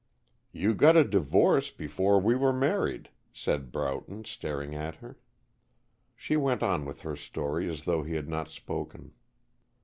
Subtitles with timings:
[0.51, 5.19] "You got a divorce before we were married," said Broughton, staring at her.
[6.15, 9.13] She went on with her story as though he had not spoken.